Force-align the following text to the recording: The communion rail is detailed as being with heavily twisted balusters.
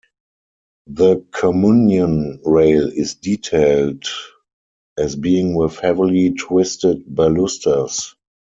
The 0.87 1.23
communion 1.29 2.41
rail 2.43 2.87
is 2.89 3.13
detailed 3.13 4.03
as 4.97 5.15
being 5.15 5.53
with 5.53 5.77
heavily 5.77 6.31
twisted 6.31 7.05
balusters. 7.05 8.15